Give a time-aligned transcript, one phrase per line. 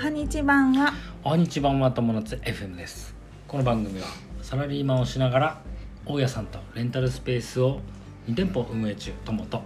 [0.00, 0.94] はにち版は。
[1.22, 3.14] おはにちばんは友達 FM です。
[3.46, 4.06] この番組は
[4.40, 5.60] サラリーマンをしながら
[6.06, 7.82] 大家さんとレンタルスペースを
[8.26, 9.62] 2店舗運営中友と。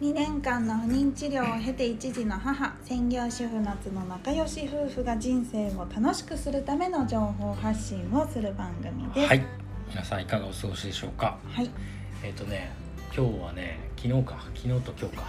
[0.00, 9.26] 2年間の不妊治療を経て一児の母専業主婦夏の仲良し夫婦が人生を楽しくするための情報発信をする番組です。
[9.26, 9.44] はい。
[9.88, 11.36] 皆さんいかがお過ごしでしょうか？
[11.48, 11.68] はい。
[12.22, 12.70] えっ、とね
[13.12, 14.44] 今日はね昨日か。
[14.54, 15.24] 昨日と今日か。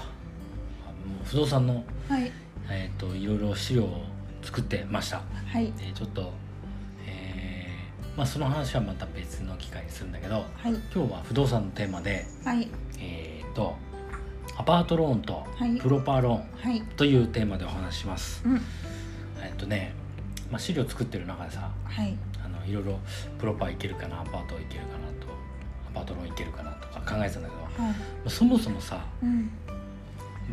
[0.85, 2.31] あもう不動産のはい。
[2.69, 4.03] えっ、といろいろ資料を
[4.43, 5.21] 作ってました。
[5.47, 5.71] はい。
[5.73, 6.31] でちょっと
[7.05, 10.73] えーまあその話はまた別の機会にするんだけどはい。
[10.93, 12.67] 今日は不動産のテーマではい。
[12.99, 13.75] えっ、と
[14.57, 15.77] アパートローンとはい。
[15.79, 16.81] プロパーローンはい。
[16.95, 18.43] というテーマでお話しします。
[18.45, 18.61] うん。
[19.41, 19.93] えっとね、
[20.51, 22.15] まあ、資料作ってる中でさはい。
[22.43, 22.99] あのいろいろ
[23.39, 25.27] プロパーいけるかなアパートいけるかなと
[25.89, 27.95] アパートローンいけるかなとか考えてたんだけど、まはい。
[28.27, 29.49] あそもそもさうん。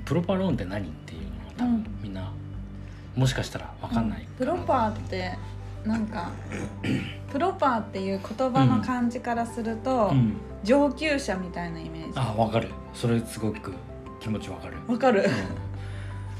[0.05, 1.99] プロパーローンって何っていうのを多分うん。
[2.03, 2.33] みんな
[3.17, 5.37] もしかしたら分かんないプロパーって
[5.85, 6.31] なんか
[7.33, 12.13] プロパーっていう言葉の漢字からすると、うん、上級者みたいなイメージ。
[12.17, 12.69] あ分かる。
[12.93, 13.73] それすごく
[14.21, 15.23] 気持ち分かる、わかる。
[15.23, 15.27] うん。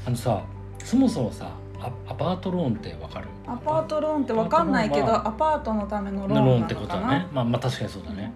[0.07, 0.43] あのさ
[0.83, 3.27] そもそもさアアパートローンって分かる？
[3.47, 7.27] アパートローンってわかんないけどアアパートのためのローンってことだね。
[7.31, 8.33] まあまあ確かにそうだね、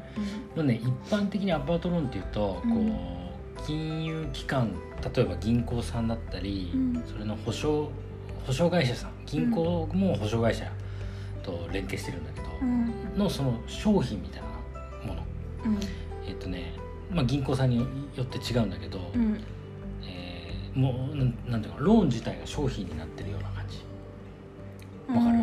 [0.55, 2.89] でもね一般的にアパートローンっていうと、うん。
[2.89, 2.95] こ
[3.61, 4.73] う金融機関
[5.15, 7.03] 例えば銀行さんだったり、うん。
[7.05, 7.91] それの保証
[8.45, 10.71] 保証会社さん銀行も保証会社
[11.43, 12.93] と連携してるんだけど、うん。
[13.17, 15.23] のその商品みたいなもの。
[15.65, 15.79] うん。
[16.27, 16.73] えっ、とね、
[17.11, 17.85] まあ、銀行さんによ
[18.23, 19.39] って違うんだけど、うん。
[20.03, 21.15] えーもう
[21.49, 23.77] なんていうかローン自体が商品になってるような感じ。
[25.07, 25.37] わかる？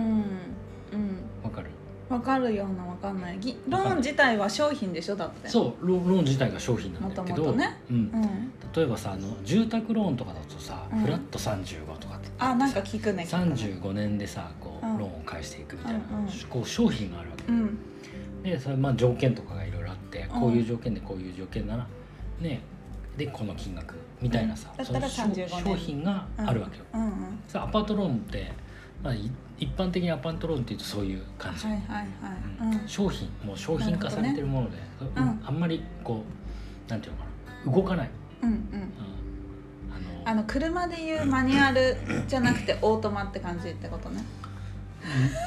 [2.23, 3.39] かるようなわかんない。
[3.39, 5.17] ぎローン自体は商品でしょ？
[5.17, 5.49] だって。
[5.49, 7.53] そうロローン自体が商品なんだけど。
[7.53, 7.79] ね。
[7.91, 7.97] うん。
[7.97, 8.53] うん。
[8.75, 11.01] 例えばさあの住宅ローンとかだとさ、うん。
[11.01, 12.31] フラット35とかって。
[12.39, 13.55] あなんか聞くね聞くね。
[13.55, 14.99] 35年でさこう、うん。
[14.99, 16.31] ローンを返していくみたいな、うんうん。
[16.49, 17.45] こう商品があるわけ。
[17.53, 17.79] うん。
[18.43, 20.41] でそれまあ条件とかがいろいろあって、うん。
[20.41, 21.87] こういう条件でこういう条件だな。
[22.41, 22.61] ね。
[23.17, 24.85] でこの金額みたいなさ、うん。
[24.85, 25.65] だったらその35年。
[25.65, 27.13] 商品があるわけよ、うんうん
[27.47, 28.51] さアパートローンって、
[29.03, 32.77] まあ、い一般的にアパートローンっていうとそういう感じ、はいはいはい。
[32.81, 32.89] うん。
[32.89, 34.83] 商品もう商品化されてるもので、ね。
[35.17, 35.41] うん。
[35.45, 36.23] あんまりこ
[36.89, 37.33] うなんていうのかな。
[37.65, 38.11] 動かない、
[38.43, 38.53] あの
[40.25, 41.97] あの車でいうマニュアル
[42.27, 44.25] じゃなくてオートマって感じってことね。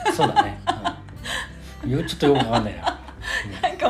[0.08, 0.14] うん。
[0.14, 0.62] そうだね、
[1.84, 2.95] うん、よちょっとよくわかんないな、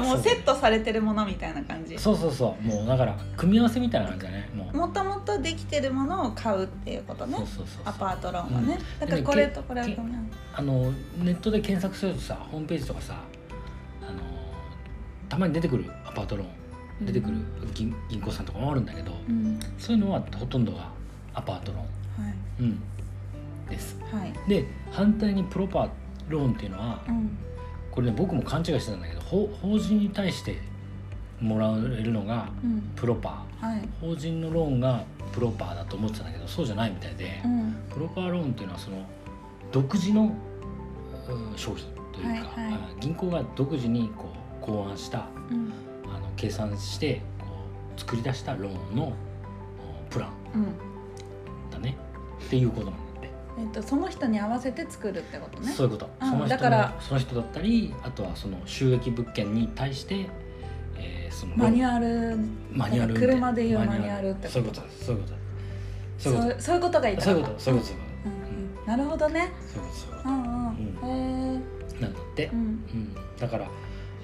[0.01, 1.97] かもうセットされてるものみたいな感じ。
[1.97, 2.63] そうそうそう。
[2.67, 4.49] もうだから組み合わせみたいな感じだね。
[4.55, 4.77] もう。
[4.77, 7.37] もともとできてるものを買うっていうことね。
[7.37, 9.07] そうそうそうアパートローンはね、うん。
[9.07, 10.23] だからこれとこれはけ組み合わ
[10.57, 10.91] あの
[11.23, 13.15] ネットで検索するとさホームページとかさ
[14.01, 14.19] あの
[15.29, 16.49] たまに出てくるアパートローン。
[17.05, 17.35] 出てくる
[17.73, 19.59] 銀銀行さんとかもあるんだけどせうん。
[19.77, 20.89] そういうのはほとんどが
[21.33, 22.61] アパートロはい。
[22.61, 22.79] ーン、
[23.65, 23.97] うん、です。
[24.13, 24.33] はい。
[24.47, 25.89] で反対にプロパー
[26.29, 27.37] ローンっていうのはうん
[27.95, 30.57] これね僕も勘違いしてたんだけど法法人に対して
[31.41, 32.81] もらえるのがうん。
[32.95, 33.79] プロパはい。
[33.79, 37.75] ー法人のローンがプロパーだと思ってたんだけどそうじゃないみたいで、うん。
[37.89, 38.97] プロパーローンっていうのはその
[39.71, 40.35] 独自の
[41.27, 42.73] うん商品というか、はいはい。
[42.73, 44.29] あ銀行が独自にこ
[44.61, 45.71] う考案したうん。
[46.13, 47.45] あの計算してこ
[47.97, 49.13] う作り出したローンのお
[50.09, 51.71] プランうん。
[51.71, 51.95] だね。
[52.45, 52.99] っていうことなん
[53.57, 55.71] えっとその人に合わせて作るってことね。
[55.71, 60.27] そういうこと、うんその人のだからその人だったりあとはその収益物件に対して、
[60.97, 62.37] えーそのマニュアアル
[62.71, 64.29] マニュアル車でいうマニュアル。
[64.31, 64.53] ってこと。
[64.53, 64.81] そういうこと。
[64.99, 65.35] そういうこと。
[66.17, 67.59] そそういうこうそういうことがいいとそういうこと。
[67.59, 67.91] そういうこと。
[67.91, 68.31] そういうん。
[68.31, 68.85] うん。
[68.87, 69.51] なるほどね。
[69.73, 70.01] とそういうこと。
[70.01, 71.09] そういうこうん。
[71.09, 71.55] うん。
[71.55, 72.43] へとなんだって。
[72.43, 72.59] え、うん。
[72.59, 73.67] うん、だから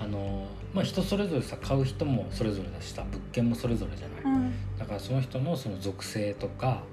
[0.02, 4.54] あのまあ人それぞれさ買う人もそれぞれだしさ物件もそれぞれじゃない、うん。
[4.80, 6.84] だからその人のその属性とか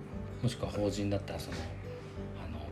[0.42, 1.56] もしくは法人だったらその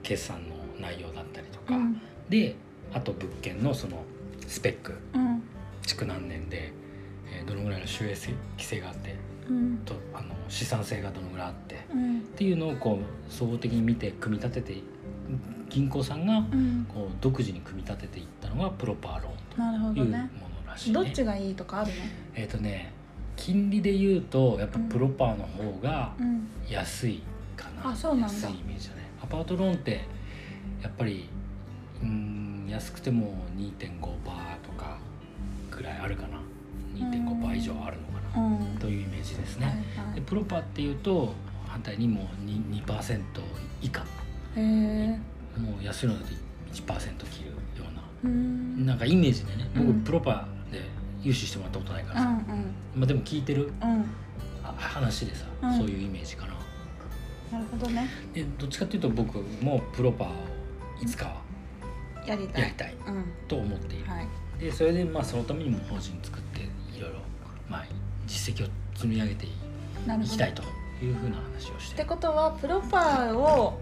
[0.06, 2.00] 決算の内容だったりとか、うん。
[2.28, 2.54] で
[2.94, 4.04] あと物件のその
[4.46, 4.94] スペック。
[5.14, 5.42] うん。
[5.82, 6.72] 築何年で、
[7.32, 8.16] えーどのぐらいの収益
[8.58, 9.16] 性があって。
[9.48, 9.78] うん。
[9.78, 11.74] とあの資産性がどのぐらいあって。
[11.74, 12.20] っうん。
[12.36, 14.80] ていうのをこう総合的に見て組み立てて
[15.68, 16.86] 銀行さんがうん。
[16.88, 20.28] こう独自に組み立てていったのがプロパーローンというもの
[20.68, 20.94] らしい、ね。
[20.94, 21.96] どっちがいいとかあるの？
[22.36, 22.92] えっ、とね
[23.34, 26.48] 金利で言うとやっぱプロパーの方がうん。
[26.70, 27.22] 安い
[27.56, 28.34] かな、あそうなんだ。
[28.34, 30.02] 安いイメージだねアパートローンって
[30.80, 31.28] やっぱり
[32.00, 34.98] うん安くても2.5%とか
[35.70, 36.38] ぐらいあるかな。
[36.94, 38.78] 2.5%以上あるのかな、うん。
[38.78, 39.84] というイメージですはいね、
[40.14, 41.34] でプロパーっていうと
[41.66, 43.22] 反対にもう 2%, 2
[43.82, 44.00] 以下。
[44.00, 46.26] もう安いのだと
[46.72, 48.02] 1%切るような。
[48.24, 48.86] うん。
[48.86, 50.00] なんかイメージでね僕うん。
[50.02, 50.82] プロパーで
[51.22, 52.36] 融資してもらったことないからさ、うん
[52.94, 53.72] まあ、でも聞いてる
[54.62, 55.76] 話でさ、うん。
[55.76, 56.55] そういうイメージかな
[57.52, 58.08] なるほどね。
[58.32, 60.32] でどっちかっていうと僕もプロパーを
[61.02, 61.42] いつかは
[62.26, 62.62] やりたい。
[62.62, 63.24] やりたいうん。
[63.46, 64.26] と思っている、はい。
[64.58, 66.62] でそれでまあそのためにも法人作って
[66.96, 67.18] いろいろ
[67.68, 67.84] まあ
[68.26, 69.50] 実績を積み上げてい
[70.24, 70.62] きたいと
[71.04, 73.80] いうふうな話をしっててことはプロパーを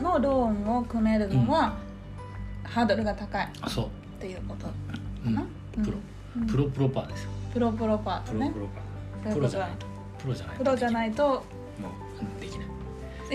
[0.00, 1.76] のローンを組めるのは、
[2.62, 3.44] ハードルが高い。
[3.44, 3.90] っあそ
[4.20, 4.72] ていうことか
[5.24, 5.34] う、うん。
[5.34, 5.46] な、
[5.82, 5.98] プロ
[6.36, 6.46] うん。
[6.46, 7.24] プロプロパーです。
[7.24, 8.50] よプロプロパーとね。
[8.50, 8.74] プロプロ
[9.24, 9.34] パー。
[9.34, 9.86] プロじゃないと。
[10.18, 11.28] プロじゃないとプロじゃないと。
[11.28, 11.42] も
[12.38, 12.66] うできない。
[12.66, 12.72] で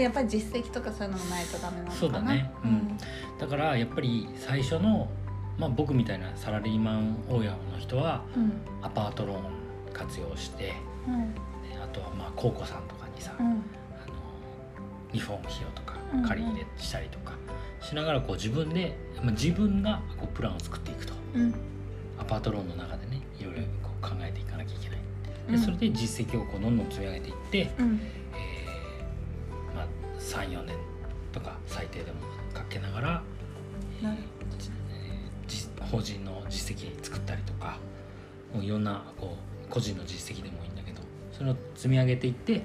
[0.01, 1.99] やっぱり実績とかそういうのもないとダメなのかな。
[1.99, 2.51] そうだね。
[2.63, 2.97] うん。
[3.39, 5.09] だからやっぱり最初の、
[5.57, 8.53] まあ、僕みたいなサラリーマン親の人はうん。
[8.81, 9.41] アパートローン
[9.93, 10.73] 活用して
[11.07, 11.33] うん。
[11.33, 11.39] で
[11.81, 13.45] あとはまあ高校さんとかにさ、うん。
[13.45, 13.57] あの
[15.11, 16.27] リフォーム費用とかうんうん。
[16.27, 17.33] 借り入れしたりとか
[17.81, 21.13] しながらこう自分で、まあ、自分がこうプランを作っていくと。
[21.35, 21.53] うん。
[22.17, 24.99] アパートローンの中でねいろいろこう考えていかなきゃいけない
[25.49, 25.55] うん。
[25.55, 28.01] でそれで実績をこうどんどん積み上げていって、うん
[30.33, 30.75] 34年
[31.31, 32.19] とか最低でも
[32.53, 33.07] かけながら、
[34.01, 34.15] な
[35.91, 37.77] 法人の実績作ったりとか
[38.53, 39.37] もういろんなこ
[39.67, 41.01] う個人の実績でもいいんだけど
[41.31, 42.63] それを積み上げていって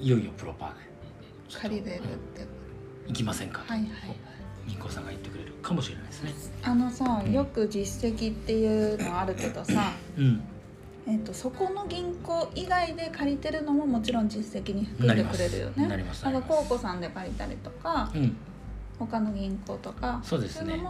[0.00, 2.46] いよいよプロパーで借りれるっうんて
[3.08, 4.16] 行きませんかと、はいはいはい。
[4.66, 6.32] 銀行さんが言ってくれるかもしれないですね。
[6.62, 10.42] あのさうんよく実績っていうのあるけどさ、うん、
[11.06, 15.86] えっとそこの銀行以外で借りてるのももちろん実績に含んでくれるよね。
[15.86, 16.24] なります。
[16.24, 16.48] なります。
[16.48, 18.36] 高庫さんで借りたりとかうん、
[18.98, 20.82] 他の銀行とかそうですね。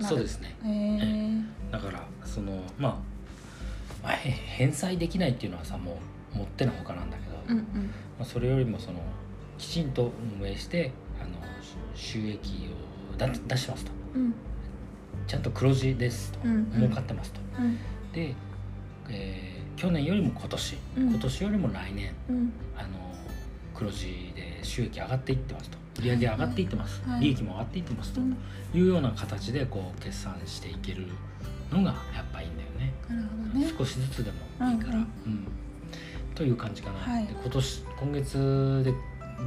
[0.00, 0.56] そうですね。
[0.64, 0.68] へ
[1.70, 3.02] えだからそのま
[4.02, 5.98] あ返済できないっていうのはさも
[6.34, 7.64] う持ってのほかなんだけど、うんうん。
[8.18, 9.00] まあ、それよりもその
[9.56, 11.30] きちんと運営してあの
[11.94, 12.68] 収益
[13.14, 13.92] をだ出しますと。
[14.16, 14.34] うん。
[15.26, 16.72] ちゃんと黒字ですと、うんうん。
[16.74, 17.40] 儲かってますと。
[17.58, 17.78] うん。
[18.12, 18.34] で、
[19.10, 21.10] えー去年よりも今年、うん。
[21.10, 22.52] 今年よりも来年うん。
[22.76, 22.88] あの
[23.74, 25.78] 黒字で収益上がっていってますと。
[26.00, 27.20] 売上上がっていってます、はい。
[27.20, 28.20] 利益も上がっていってますと。
[28.20, 28.36] うん。
[28.72, 31.08] いうような形でこう決算していける
[31.72, 32.94] のがやっぱいいんだよね。
[33.08, 33.72] なるほどね。
[33.76, 34.30] 少しずつで
[34.60, 35.32] もいいから、ううん。
[35.32, 35.46] ん
[36.36, 37.26] という感じかな、はい。
[37.26, 38.94] で今年今月で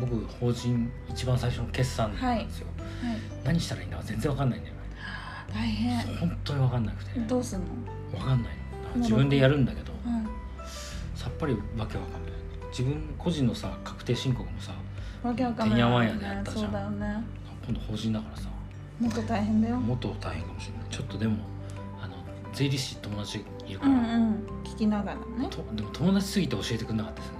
[0.01, 2.67] 僕法人一番最初の決算なんですよ、
[3.01, 3.17] はい。
[3.45, 4.81] 何したらいいんだか全然わかんないんだよね。
[5.53, 5.97] 大変。
[6.17, 7.17] 本当にわかんなくて。
[7.21, 8.19] どうすんの？
[8.19, 10.23] わかんないの自分でやるんだけどはい
[11.17, 12.31] さっぱりわけわかんない。
[12.69, 14.71] 自分個人のさ確定申告もさ
[15.23, 15.75] わけわかんない。
[15.75, 16.99] てんやわんやでやったじゃん。
[16.99, 17.23] ね。
[17.65, 18.43] 今度法人だからさ。
[18.99, 19.75] もっと大変だよ。
[19.77, 20.89] もっと大変かもしれない。
[20.89, 21.37] ちょっとでも
[22.01, 22.13] あの
[22.53, 24.33] 税理士友達いるかうら、んうん。
[24.63, 25.49] 聞きながらね。
[25.49, 27.37] とでも友達すぎて教えてくれなかったですね。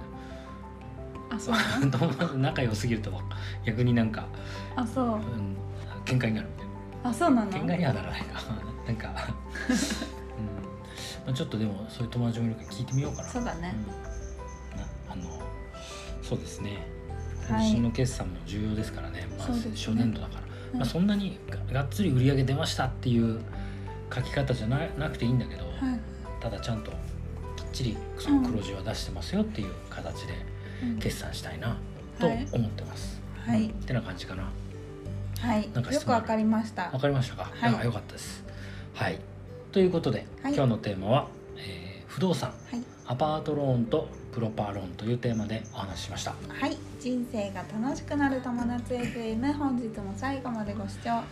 [1.30, 1.90] あそう。
[1.90, 3.12] 友達仲良すぎると
[3.64, 4.26] 逆になんか、
[4.76, 5.06] あそう。
[5.06, 5.56] うん、
[6.04, 6.66] 喧嘩になるみたい
[7.04, 7.10] な。
[7.10, 7.50] あそうなの？
[7.52, 8.40] 喧嘩にはならないか。
[8.86, 9.14] なんか、
[9.68, 10.07] うん
[11.28, 13.28] まあ、ちょっとでもそういう友達もいるから聞いてみようかな。
[13.28, 13.74] そうだね。
[14.72, 14.80] うん。
[14.80, 15.42] なあの
[16.22, 16.86] そうですね。
[17.50, 17.66] はい。
[17.66, 19.72] 今年の決算も重要ですからね、まあそうですね。
[19.76, 20.42] 初年度だから、
[20.72, 20.78] うん。
[20.78, 23.42] まあ、そんなにががっつり売り上げ出ましたっていう
[24.10, 25.74] 書き方じゃななくていいんだけど、はい。
[26.40, 26.96] ただちゃんときっ
[27.74, 30.32] ちりその黒字は出してますよっていう形で
[30.82, 30.98] うん。
[30.98, 31.76] 決算したいな
[32.18, 32.48] とはい。
[32.50, 33.66] 思ってます、はい。
[33.66, 34.48] ってな感じかな。
[35.40, 35.68] はい。
[35.74, 36.84] なんかよくわかりました。
[36.90, 37.70] わかりましたか、はい。
[37.70, 38.42] いやよかったです。
[38.94, 39.20] はい
[39.72, 40.54] ということで、はい。
[40.54, 42.50] 今日のテーマは、えー不動産。
[42.50, 42.82] はい。
[43.06, 46.34] アパートローンとプロパーローンというテーマでお話ししました。
[46.48, 46.76] はい。
[46.98, 51.24] 人生が楽しくなる友達 FM 本日も最後までご視聴あ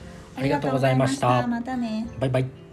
[0.43, 1.39] りがとうございました。
[1.39, 1.63] ありがとうございました。
[1.63, 2.09] またね。
[2.21, 2.66] バイバイ